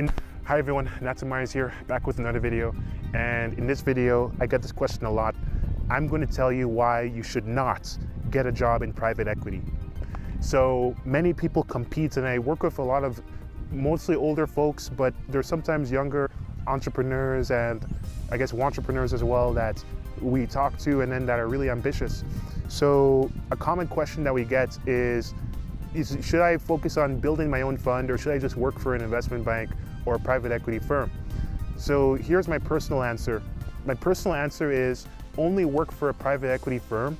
In, 0.00 0.10
hi 0.44 0.58
everyone, 0.58 0.90
Natsu 1.02 1.26
Myers 1.26 1.52
here, 1.52 1.74
back 1.86 2.06
with 2.06 2.20
another 2.20 2.40
video. 2.40 2.74
And 3.12 3.52
in 3.58 3.66
this 3.66 3.82
video, 3.82 4.32
I 4.40 4.46
get 4.46 4.62
this 4.62 4.72
question 4.72 5.04
a 5.04 5.10
lot. 5.10 5.34
I'm 5.90 6.08
going 6.08 6.26
to 6.26 6.32
tell 6.32 6.50
you 6.50 6.68
why 6.68 7.02
you 7.02 7.22
should 7.22 7.46
not 7.46 7.98
get 8.30 8.46
a 8.46 8.52
job 8.52 8.80
in 8.80 8.94
private 8.94 9.28
equity. 9.28 9.60
So 10.40 10.96
many 11.04 11.34
people 11.34 11.64
compete 11.64 12.16
and 12.16 12.26
I 12.26 12.38
work 12.38 12.62
with 12.62 12.78
a 12.78 12.82
lot 12.82 13.04
of 13.04 13.20
mostly 13.72 14.16
older 14.16 14.46
folks, 14.46 14.88
but 14.88 15.12
there's 15.28 15.46
sometimes 15.46 15.92
younger 15.92 16.30
entrepreneurs 16.66 17.50
and 17.50 17.84
I 18.32 18.38
guess 18.38 18.54
entrepreneurs 18.54 19.12
as 19.12 19.22
well 19.22 19.52
that 19.52 19.84
we 20.22 20.46
talk 20.46 20.78
to 20.78 21.02
and 21.02 21.12
then 21.12 21.26
that 21.26 21.38
are 21.38 21.46
really 21.46 21.68
ambitious. 21.68 22.24
So 22.68 23.30
a 23.50 23.56
common 23.56 23.86
question 23.86 24.24
that 24.24 24.32
we 24.32 24.46
get 24.46 24.78
is, 24.88 25.34
is 25.94 26.16
should 26.22 26.40
I 26.40 26.56
focus 26.56 26.96
on 26.96 27.18
building 27.18 27.50
my 27.50 27.62
own 27.62 27.76
fund 27.76 28.10
or 28.10 28.18
should 28.18 28.32
I 28.32 28.38
just 28.38 28.56
work 28.56 28.78
for 28.78 28.94
an 28.94 29.02
investment 29.02 29.44
bank 29.44 29.70
or 30.04 30.14
a 30.14 30.18
private 30.18 30.52
equity 30.52 30.78
firm? 30.78 31.10
So 31.76 32.14
here's 32.14 32.48
my 32.48 32.58
personal 32.58 33.02
answer. 33.02 33.42
My 33.86 33.94
personal 33.94 34.36
answer 34.36 34.70
is 34.70 35.06
only 35.38 35.64
work 35.64 35.90
for 35.90 36.10
a 36.10 36.14
private 36.14 36.48
equity 36.48 36.78
firm 36.78 37.16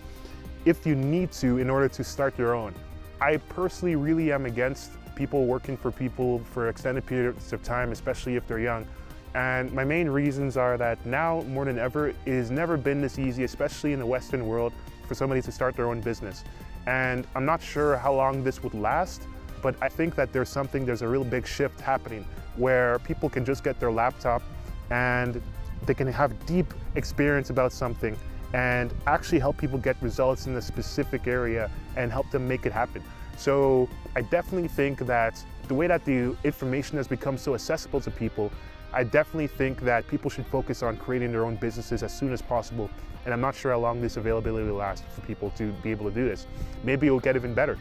if 0.64 0.86
you 0.86 0.94
need 0.94 1.32
to 1.32 1.58
in 1.58 1.70
order 1.70 1.88
to 1.88 2.04
start 2.04 2.38
your 2.38 2.54
own. 2.54 2.74
I 3.20 3.38
personally 3.38 3.96
really 3.96 4.32
am 4.32 4.46
against 4.46 4.92
people 5.14 5.46
working 5.46 5.76
for 5.76 5.90
people 5.90 6.40
for 6.52 6.68
extended 6.68 7.06
periods 7.06 7.52
of 7.52 7.62
time, 7.62 7.92
especially 7.92 8.36
if 8.36 8.46
they're 8.46 8.58
young. 8.58 8.86
And 9.34 9.72
my 9.72 9.84
main 9.84 10.08
reasons 10.08 10.56
are 10.56 10.76
that 10.78 11.04
now 11.06 11.42
more 11.42 11.64
than 11.64 11.78
ever, 11.78 12.08
it 12.08 12.16
has 12.26 12.50
never 12.50 12.76
been 12.76 13.00
this 13.00 13.18
easy, 13.18 13.44
especially 13.44 13.92
in 13.92 13.98
the 13.98 14.06
Western 14.06 14.46
world, 14.46 14.72
for 15.06 15.14
somebody 15.14 15.40
to 15.42 15.52
start 15.52 15.76
their 15.76 15.86
own 15.86 16.00
business. 16.00 16.44
And 16.86 17.26
I'm 17.34 17.44
not 17.44 17.62
sure 17.62 17.96
how 17.96 18.12
long 18.14 18.42
this 18.42 18.62
would 18.62 18.74
last, 18.74 19.22
but 19.62 19.74
I 19.80 19.88
think 19.88 20.14
that 20.14 20.32
there's 20.32 20.48
something, 20.48 20.86
there's 20.86 21.02
a 21.02 21.08
real 21.08 21.24
big 21.24 21.46
shift 21.46 21.80
happening 21.80 22.24
where 22.56 22.98
people 23.00 23.28
can 23.28 23.44
just 23.44 23.62
get 23.62 23.78
their 23.78 23.92
laptop 23.92 24.42
and 24.90 25.40
they 25.86 25.94
can 25.94 26.06
have 26.08 26.46
deep 26.46 26.72
experience 26.94 27.50
about 27.50 27.72
something 27.72 28.16
and 28.52 28.92
actually 29.06 29.38
help 29.38 29.56
people 29.56 29.78
get 29.78 29.96
results 30.02 30.46
in 30.46 30.56
a 30.56 30.62
specific 30.62 31.26
area 31.26 31.70
and 31.96 32.10
help 32.10 32.30
them 32.30 32.48
make 32.48 32.66
it 32.66 32.72
happen. 32.72 33.02
So 33.36 33.88
I 34.16 34.22
definitely 34.22 34.68
think 34.68 34.98
that 35.06 35.42
the 35.68 35.74
way 35.74 35.86
that 35.86 36.04
the 36.04 36.36
information 36.42 36.96
has 36.96 37.06
become 37.06 37.38
so 37.38 37.54
accessible 37.54 38.00
to 38.00 38.10
people, 38.10 38.50
I 38.92 39.04
definitely 39.04 39.46
think 39.46 39.80
that 39.82 40.06
people 40.08 40.30
should 40.30 40.46
focus 40.46 40.82
on 40.82 40.96
creating 40.96 41.30
their 41.30 41.44
own 41.44 41.56
businesses 41.56 42.02
as 42.02 42.16
soon 42.16 42.32
as 42.32 42.42
possible. 42.42 42.90
And 43.24 43.32
I'm 43.32 43.40
not 43.40 43.54
sure 43.54 43.72
how 43.72 43.78
long 43.78 44.00
this 44.00 44.16
availability 44.16 44.66
will 44.68 44.76
last 44.76 45.04
for 45.10 45.20
people 45.22 45.50
to 45.50 45.72
be 45.82 45.90
able 45.90 46.08
to 46.08 46.14
do 46.14 46.28
this. 46.28 46.46
Maybe 46.82 47.06
it 47.06 47.10
will 47.10 47.20
get 47.20 47.36
even 47.36 47.54
better. 47.54 47.78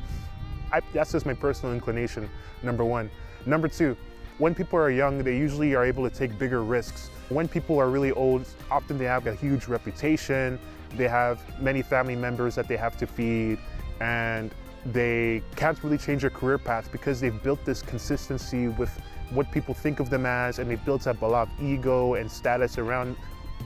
I, 0.71 0.81
that's 0.93 1.13
just 1.13 1.25
my 1.25 1.33
personal 1.33 1.73
inclination, 1.73 2.29
number 2.61 2.85
one. 2.85 3.09
Number 3.45 3.67
two, 3.67 3.97
when 4.37 4.53
people 4.53 4.77
are 4.77 4.91
young, 4.91 5.23
they 5.23 5.37
usually 5.37 5.73
are 5.75 5.83
able 5.83 6.07
to 6.07 6.15
take 6.15 6.37
bigger 6.37 6.63
risks. 6.63 7.09
When 7.29 7.47
people 7.47 7.79
are 7.79 7.89
really 7.89 8.11
old, 8.11 8.47
often 8.69 8.97
they 8.97 9.05
have 9.05 9.25
a 9.25 9.33
huge 9.33 9.67
reputation, 9.67 10.59
they 10.95 11.07
have 11.07 11.41
many 11.59 11.81
family 11.81 12.15
members 12.15 12.55
that 12.55 12.67
they 12.67 12.77
have 12.77 12.97
to 12.97 13.07
feed, 13.07 13.57
and 13.99 14.53
they 14.85 15.41
can't 15.55 15.81
really 15.83 15.97
change 15.97 16.21
their 16.21 16.29
career 16.29 16.57
path 16.57 16.91
because 16.91 17.19
they've 17.19 17.41
built 17.43 17.63
this 17.65 17.81
consistency 17.81 18.67
with 18.67 18.91
what 19.31 19.51
people 19.51 19.73
think 19.73 19.99
of 19.99 20.09
them 20.09 20.25
as, 20.25 20.59
and 20.59 20.69
they've 20.69 20.83
built 20.85 21.07
up 21.07 21.21
a 21.21 21.25
lot 21.25 21.47
of 21.47 21.63
ego 21.63 22.15
and 22.15 22.31
status 22.31 22.77
around 22.77 23.15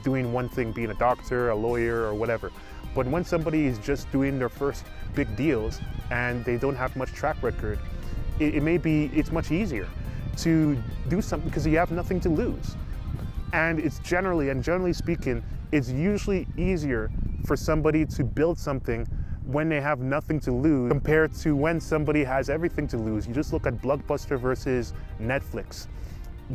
doing 0.02 0.32
one 0.32 0.48
thing, 0.48 0.72
being 0.72 0.90
a 0.90 0.94
doctor, 0.94 1.50
a 1.50 1.54
lawyer, 1.54 2.02
or 2.04 2.14
whatever. 2.14 2.50
But 2.94 3.06
when 3.06 3.24
somebody 3.24 3.66
is 3.66 3.78
just 3.78 4.10
doing 4.12 4.38
their 4.38 4.48
first 4.48 4.84
big 5.14 5.34
deals 5.36 5.80
and 6.10 6.44
they 6.44 6.56
don't 6.56 6.76
have 6.76 6.94
much 6.96 7.12
track 7.12 7.42
record, 7.42 7.78
it, 8.38 8.56
it 8.56 8.62
may 8.62 8.78
be, 8.78 9.10
it's 9.14 9.32
much 9.32 9.50
easier 9.50 9.88
to 10.38 10.76
do 11.08 11.22
something 11.22 11.48
because 11.48 11.66
you 11.66 11.78
have 11.78 11.90
nothing 11.90 12.20
to 12.20 12.28
lose. 12.28 12.76
And 13.52 13.78
it's 13.78 13.98
generally, 14.00 14.50
and 14.50 14.62
generally 14.62 14.92
speaking, 14.92 15.42
it's 15.72 15.88
usually 15.88 16.46
easier 16.56 17.10
for 17.46 17.56
somebody 17.56 18.04
to 18.06 18.24
build 18.24 18.58
something 18.58 19.06
when 19.46 19.68
they 19.68 19.80
have 19.80 20.00
nothing 20.00 20.40
to 20.40 20.52
lose 20.52 20.90
compared 20.90 21.32
to 21.34 21.54
when 21.54 21.80
somebody 21.80 22.24
has 22.24 22.48
everything 22.48 22.86
to 22.88 22.96
lose. 22.96 23.26
You 23.26 23.34
just 23.34 23.52
look 23.52 23.66
at 23.66 23.74
Blockbuster 23.74 24.38
versus 24.38 24.94
Netflix. 25.20 25.88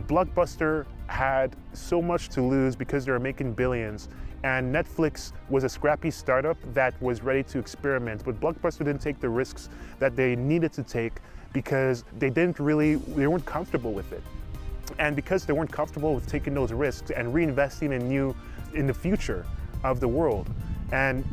Blockbuster 0.08 0.86
had 1.08 1.56
so 1.74 2.02
much 2.02 2.30
to 2.30 2.42
lose 2.42 2.76
because 2.76 3.06
they 3.06 3.12
were 3.12 3.20
making 3.20 3.54
billions 3.54 4.10
and 4.44 4.74
Netflix 4.74 5.34
was 5.50 5.64
a 5.64 5.70
scrappy 5.70 6.12
startup 6.12 6.58
that 6.74 7.00
was 7.02 7.22
ready 7.22 7.44
to 7.44 7.60
experiment, 7.60 8.24
but 8.24 8.40
Blockbuster 8.40 8.80
didn't 8.80 9.02
take 9.02 9.20
the 9.20 9.28
risks 9.28 9.70
that 10.00 10.16
they 10.16 10.36
needed 10.36 10.72
to 10.74 10.84
take 10.84 11.14
because 11.52 12.06
they 12.18 12.30
didn't 12.30 12.60
really, 12.60 12.96
they 12.96 13.28
weren't 13.28 13.46
comfortable 13.46 13.92
with 13.92 14.14
it. 14.14 14.24
And 14.98 15.16
because 15.16 15.46
they 15.46 15.54
weren't 15.54 15.72
comfortable 15.72 16.16
with 16.16 16.28
taking 16.28 16.54
those 16.54 16.72
risks 16.72 17.12
and 17.12 17.34
reinvesting 17.34 17.92
in 17.92 18.08
new, 18.08 18.36
in 18.74 18.88
the 18.88 18.94
future 18.94 19.46
of 19.84 20.00
the 20.00 20.08
world 20.08 20.50
and 20.92 21.26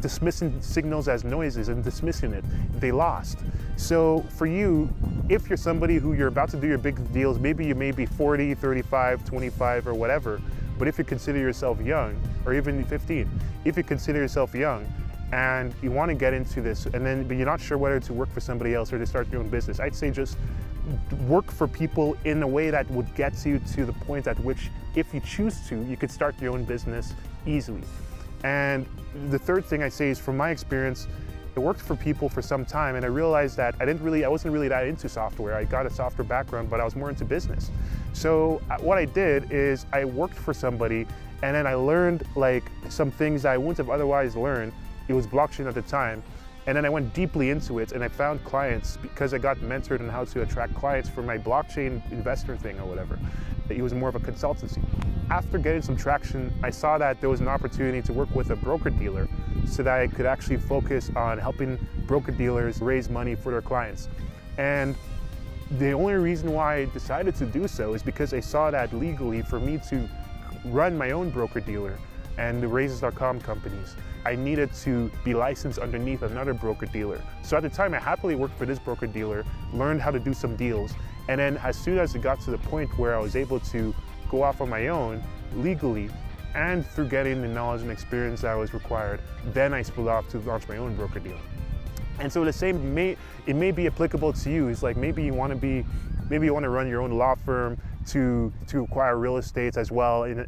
dismissing 0.00 0.60
signals 0.60 1.08
as 1.08 1.24
noises 1.24 1.68
and 1.68 1.82
dismissing 1.82 2.32
it, 2.32 2.44
they 2.80 2.92
lost. 2.92 3.38
So 3.76 4.24
for 4.30 4.46
you, 4.46 4.92
if 5.28 5.48
you're 5.48 5.56
somebody 5.56 5.96
who 5.96 6.12
you're 6.12 6.28
about 6.28 6.50
to 6.50 6.56
do 6.56 6.66
your 6.66 6.78
big 6.78 7.12
deals, 7.12 7.38
maybe 7.38 7.64
you 7.66 7.74
may 7.74 7.90
be 7.90 8.06
40, 8.06 8.54
35, 8.54 9.24
25 9.24 9.86
or 9.86 9.94
whatever, 9.94 10.40
but 10.78 10.88
if 10.88 10.98
you 10.98 11.04
consider 11.04 11.38
yourself 11.38 11.80
young, 11.80 12.20
or 12.46 12.54
even 12.54 12.84
15, 12.84 13.28
if 13.64 13.76
you 13.76 13.82
consider 13.82 14.20
yourself 14.20 14.54
young, 14.54 14.86
and 15.32 15.74
you 15.82 15.90
want 15.90 16.08
to 16.08 16.14
get 16.14 16.32
into 16.32 16.62
this, 16.62 16.86
and 16.86 17.04
then 17.04 17.26
but 17.26 17.36
you're 17.36 17.46
not 17.46 17.60
sure 17.60 17.76
whether 17.76 18.00
to 18.00 18.12
work 18.12 18.32
for 18.32 18.40
somebody 18.40 18.74
else 18.74 18.92
or 18.92 18.98
to 18.98 19.06
start 19.06 19.30
your 19.30 19.40
own 19.40 19.48
business, 19.48 19.78
I'd 19.80 19.94
say 19.94 20.10
just 20.10 20.38
work 21.26 21.50
for 21.50 21.68
people 21.68 22.16
in 22.24 22.42
a 22.42 22.48
way 22.48 22.70
that 22.70 22.90
would 22.90 23.14
get 23.14 23.44
you 23.44 23.58
to 23.74 23.84
the 23.84 23.92
point 23.92 24.26
at 24.26 24.38
which, 24.40 24.70
if 24.94 25.12
you 25.12 25.20
choose 25.20 25.68
to, 25.68 25.82
you 25.84 25.96
could 25.96 26.10
start 26.10 26.40
your 26.40 26.54
own 26.54 26.64
business 26.64 27.12
easily. 27.46 27.82
And 28.44 28.86
the 29.30 29.38
third 29.38 29.64
thing 29.64 29.82
I 29.82 29.88
say 29.88 30.10
is 30.10 30.18
from 30.18 30.36
my 30.36 30.50
experience, 30.50 31.08
it 31.56 31.60
worked 31.60 31.80
for 31.80 31.96
people 31.96 32.28
for 32.28 32.40
some 32.40 32.64
time 32.64 32.94
and 32.94 33.04
I 33.04 33.08
realized 33.08 33.56
that 33.56 33.74
I 33.80 33.84
didn't 33.84 34.02
really, 34.02 34.24
I 34.24 34.28
wasn't 34.28 34.54
really 34.54 34.68
that 34.68 34.86
into 34.86 35.08
software. 35.08 35.54
I 35.54 35.64
got 35.64 35.86
a 35.86 35.90
software 35.90 36.24
background, 36.24 36.70
but 36.70 36.80
I 36.80 36.84
was 36.84 36.94
more 36.94 37.10
into 37.10 37.24
business. 37.24 37.70
So 38.12 38.60
uh, 38.70 38.78
what 38.78 38.96
I 38.96 39.04
did 39.04 39.50
is 39.50 39.86
I 39.92 40.04
worked 40.04 40.36
for 40.36 40.54
somebody 40.54 41.06
and 41.42 41.54
then 41.56 41.66
I 41.66 41.74
learned 41.74 42.24
like 42.36 42.64
some 42.88 43.10
things 43.10 43.44
I 43.44 43.56
wouldn't 43.56 43.78
have 43.78 43.90
otherwise 43.90 44.36
learned. 44.36 44.72
It 45.08 45.14
was 45.14 45.26
blockchain 45.26 45.66
at 45.66 45.74
the 45.74 45.82
time. 45.82 46.22
And 46.66 46.76
then 46.76 46.84
I 46.84 46.90
went 46.90 47.14
deeply 47.14 47.50
into 47.50 47.78
it 47.78 47.92
and 47.92 48.04
I 48.04 48.08
found 48.08 48.44
clients 48.44 48.98
because 48.98 49.32
I 49.32 49.38
got 49.38 49.56
mentored 49.58 50.00
on 50.00 50.08
how 50.08 50.24
to 50.26 50.42
attract 50.42 50.74
clients 50.74 51.08
for 51.08 51.22
my 51.22 51.38
blockchain 51.38 52.02
investor 52.12 52.56
thing 52.56 52.78
or 52.78 52.86
whatever. 52.86 53.18
It 53.68 53.80
was 53.80 53.94
more 53.94 54.08
of 54.08 54.14
a 54.14 54.20
consultancy. 54.20 54.84
After 55.30 55.58
getting 55.58 55.82
some 55.82 55.94
traction, 55.94 56.50
I 56.62 56.70
saw 56.70 56.96
that 56.96 57.20
there 57.20 57.28
was 57.28 57.40
an 57.40 57.48
opportunity 57.48 58.00
to 58.00 58.12
work 58.14 58.34
with 58.34 58.50
a 58.50 58.56
broker 58.56 58.88
dealer 58.88 59.28
so 59.66 59.82
that 59.82 60.00
I 60.00 60.06
could 60.06 60.24
actually 60.24 60.56
focus 60.56 61.10
on 61.14 61.36
helping 61.36 61.78
broker 62.06 62.32
dealers 62.32 62.80
raise 62.80 63.10
money 63.10 63.34
for 63.34 63.52
their 63.52 63.60
clients. 63.60 64.08
And 64.56 64.96
the 65.72 65.92
only 65.92 66.14
reason 66.14 66.54
why 66.54 66.76
I 66.76 66.84
decided 66.86 67.34
to 67.36 67.44
do 67.44 67.68
so 67.68 67.92
is 67.92 68.02
because 68.02 68.32
I 68.32 68.40
saw 68.40 68.70
that 68.70 68.90
legally 68.94 69.42
for 69.42 69.60
me 69.60 69.78
to 69.90 70.08
run 70.64 70.96
my 70.96 71.10
own 71.10 71.28
broker 71.28 71.60
dealer 71.60 71.98
and 72.38 72.62
the 72.62 72.68
Raises.com 72.68 73.40
companies, 73.42 73.96
I 74.24 74.34
needed 74.34 74.72
to 74.84 75.10
be 75.24 75.34
licensed 75.34 75.78
underneath 75.78 76.22
another 76.22 76.54
broker 76.54 76.86
dealer. 76.86 77.20
So 77.42 77.58
at 77.58 77.64
the 77.64 77.68
time, 77.68 77.92
I 77.92 77.98
happily 77.98 78.34
worked 78.34 78.56
for 78.56 78.64
this 78.64 78.78
broker 78.78 79.06
dealer, 79.06 79.44
learned 79.74 80.00
how 80.00 80.10
to 80.10 80.18
do 80.18 80.32
some 80.32 80.56
deals, 80.56 80.94
and 81.28 81.38
then 81.38 81.58
as 81.58 81.76
soon 81.76 81.98
as 81.98 82.14
it 82.14 82.22
got 82.22 82.40
to 82.42 82.50
the 82.50 82.58
point 82.58 82.96
where 82.98 83.14
I 83.14 83.18
was 83.18 83.36
able 83.36 83.60
to 83.60 83.94
go 84.30 84.42
off 84.42 84.60
on 84.60 84.68
my 84.68 84.88
own 84.88 85.22
legally 85.54 86.10
and 86.54 86.86
through 86.86 87.08
getting 87.08 87.42
the 87.42 87.48
knowledge 87.48 87.82
and 87.82 87.90
experience 87.90 88.40
that 88.40 88.54
was 88.54 88.74
required, 88.74 89.20
then 89.52 89.74
I 89.74 89.82
split 89.82 90.08
off 90.08 90.28
to 90.30 90.38
launch 90.40 90.68
my 90.68 90.78
own 90.78 90.96
broker 90.96 91.20
deal. 91.20 91.38
And 92.20 92.32
so 92.32 92.44
the 92.44 92.52
same 92.52 92.94
may 92.94 93.16
it 93.46 93.56
may 93.56 93.70
be 93.70 93.86
applicable 93.86 94.32
to 94.32 94.50
you. 94.50 94.68
It's 94.68 94.82
like 94.82 94.96
maybe 94.96 95.22
you 95.22 95.34
want 95.34 95.52
to 95.52 95.56
be, 95.56 95.84
maybe 96.28 96.46
you 96.46 96.52
want 96.52 96.64
to 96.64 96.70
run 96.70 96.88
your 96.88 97.00
own 97.00 97.12
law 97.12 97.34
firm 97.34 97.78
to 98.08 98.52
to 98.66 98.82
acquire 98.84 99.18
real 99.18 99.36
estate 99.36 99.76
as 99.76 99.92
well, 99.92 100.24
in, 100.24 100.46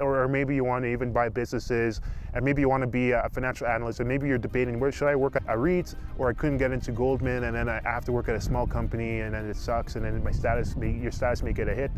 or 0.00 0.28
maybe 0.28 0.54
you 0.54 0.64
want 0.64 0.84
to 0.84 0.92
even 0.92 1.12
buy 1.12 1.28
businesses, 1.28 2.00
and 2.34 2.44
maybe 2.44 2.60
you 2.60 2.68
want 2.68 2.82
to 2.82 2.86
be 2.86 3.12
a 3.12 3.28
financial 3.32 3.66
analyst, 3.66 4.00
and 4.00 4.08
maybe 4.08 4.26
you're 4.26 4.38
debating 4.38 4.80
where 4.80 4.92
should 4.92 5.08
I 5.08 5.16
work 5.16 5.36
at 5.36 5.44
a 5.48 5.56
REIT, 5.56 5.94
or 6.18 6.28
I 6.28 6.32
couldn't 6.32 6.58
get 6.58 6.72
into 6.72 6.92
Goldman, 6.92 7.44
and 7.44 7.54
then 7.54 7.68
I 7.68 7.80
have 7.84 8.04
to 8.06 8.12
work 8.12 8.28
at 8.28 8.34
a 8.34 8.40
small 8.40 8.66
company, 8.66 9.20
and 9.20 9.32
then 9.34 9.48
it 9.48 9.56
sucks, 9.56 9.96
and 9.96 10.04
then 10.04 10.22
my 10.22 10.32
status, 10.32 10.76
may, 10.76 10.90
your 10.90 11.12
status 11.12 11.42
may 11.42 11.52
get 11.52 11.68
a 11.68 11.74
hit. 11.74 11.92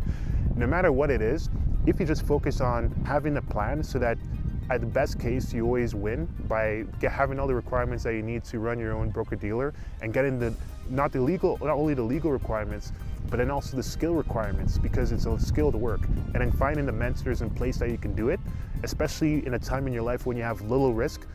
No 0.57 0.67
matter 0.67 0.93
what 0.93 1.11
it 1.11 1.23
is, 1.23 1.49
if 1.87 1.99
you 1.99 2.07
just 2.07 2.27
focus 2.27 2.61
on 2.61 2.91
having 3.07 3.37
a 3.37 3.43
plan 3.43 3.83
so 3.83 3.99
that 3.99 4.19
at 4.71 4.81
the 4.81 4.87
best 4.87 5.19
case, 5.19 5.53
you 5.53 5.65
always 5.65 5.95
win 5.95 6.29
by 6.47 6.85
get, 7.01 7.11
having 7.11 7.41
all 7.41 7.49
the 7.49 7.55
requirements 7.55 8.05
that 8.05 8.15
you 8.15 8.23
need 8.23 8.45
to 8.45 8.61
run 8.61 8.79
your 8.79 8.93
own 8.93 9.11
broker 9.11 9.35
dealer 9.35 9.75
and 10.01 10.13
getting 10.15 10.39
the 10.39 10.55
not 10.89 11.13
the 11.13 11.21
legal, 11.21 11.59
not 11.59 11.77
only 11.77 11.95
the 11.95 12.03
legal 12.03 12.31
requirements, 12.31 12.93
but 13.29 13.39
then 13.39 13.51
also 13.51 13.77
the 13.77 13.83
skill 13.83 14.15
requirements 14.15 14.79
because 14.79 15.13
it's 15.13 15.27
a 15.27 15.39
skill 15.39 15.71
to 15.71 15.79
work. 15.79 16.01
And 16.07 16.35
then 16.35 16.53
finding 16.53 16.87
the 16.87 16.93
mentors 16.93 17.43
in 17.43 17.51
place 17.51 17.79
that 17.79 17.91
you 17.91 17.99
can 17.99 18.15
do 18.15 18.29
it, 18.29 18.41
especially 18.83 19.45
in 19.47 19.55
a 19.55 19.59
time 19.59 19.87
in 19.87 19.93
your 19.93 20.03
life 20.03 20.27
when 20.27 20.37
you 20.37 20.43
have 20.43 20.61
little 20.63 20.95
risk, 20.95 21.27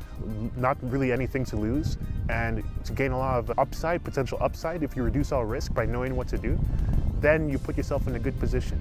not 0.57 0.77
really 0.81 1.11
anything 1.11 1.45
to 1.45 1.55
lose, 1.55 1.97
and 2.29 2.63
to 2.83 2.93
gain 2.93 3.11
a 3.11 3.17
lot 3.17 3.37
of 3.37 3.57
upside, 3.59 4.03
potential 4.03 4.37
upside 4.41 4.83
if 4.83 4.95
you 4.95 5.03
reduce 5.03 5.31
all 5.31 5.45
risk 5.45 5.73
by 5.73 5.85
knowing 5.85 6.15
what 6.15 6.27
to 6.27 6.37
do 6.37 6.59
then 7.25 7.49
you 7.49 7.57
put 7.57 7.75
yourself 7.75 8.07
in 8.07 8.15
a 8.15 8.19
good 8.19 8.39
position. 8.39 8.79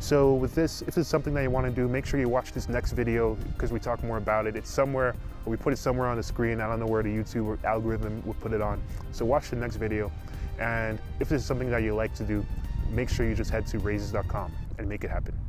So 0.00 0.34
with 0.34 0.54
this, 0.54 0.82
if 0.82 0.98
it's 0.98 1.08
something 1.08 1.32
that 1.34 1.42
you 1.42 1.50
want 1.50 1.66
to 1.66 1.72
do, 1.72 1.88
make 1.88 2.04
sure 2.04 2.20
you 2.20 2.28
watch 2.28 2.52
this 2.52 2.68
next 2.68 2.92
video 2.92 3.34
because 3.54 3.72
we 3.72 3.80
talk 3.80 4.02
more 4.04 4.18
about 4.18 4.46
it. 4.46 4.54
It's 4.54 4.70
somewhere, 4.70 5.14
or 5.44 5.50
we 5.50 5.56
put 5.56 5.72
it 5.72 5.78
somewhere 5.78 6.08
on 6.08 6.16
the 6.16 6.22
screen. 6.22 6.60
I 6.60 6.66
don't 6.66 6.78
know 6.78 6.86
where 6.86 7.02
the 7.02 7.08
YouTube 7.08 7.62
algorithm 7.64 8.22
would 8.26 8.38
put 8.40 8.52
it 8.52 8.60
on. 8.60 8.82
So 9.12 9.24
watch 9.24 9.48
the 9.48 9.56
next 9.56 9.76
video. 9.76 10.12
And 10.58 10.98
if 11.20 11.30
this 11.30 11.40
is 11.40 11.48
something 11.48 11.70
that 11.70 11.82
you 11.82 11.94
like 11.94 12.14
to 12.16 12.24
do, 12.24 12.44
make 12.90 13.08
sure 13.08 13.26
you 13.26 13.34
just 13.34 13.50
head 13.50 13.66
to 13.68 13.78
raises.com 13.78 14.52
and 14.78 14.88
make 14.88 15.02
it 15.02 15.10
happen. 15.10 15.45